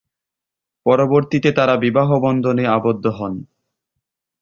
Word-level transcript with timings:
পরবর্তীতে 0.85 1.49
তারা 1.51 1.75
বিবাহবন্ধনে 1.77 2.63
আবদ্ধ 2.67 3.05
হন। 3.11 3.33